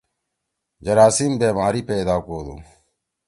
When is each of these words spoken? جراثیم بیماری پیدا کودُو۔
جراثیم 0.85 1.33
بیماری 1.41 1.81
پیدا 1.89 2.17
کودُو۔ 2.25 2.55